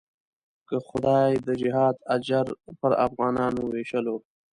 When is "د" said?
1.47-1.49